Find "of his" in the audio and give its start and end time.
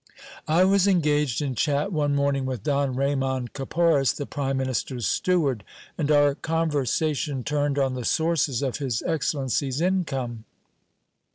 8.63-9.03